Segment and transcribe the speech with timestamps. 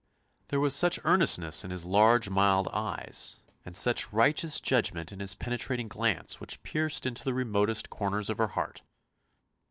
[0.47, 5.35] There was such earnestness in his large, mild eyes, and such righteous judgment in his
[5.35, 8.81] penetrating glance which pierced into the remotest corners of her heart.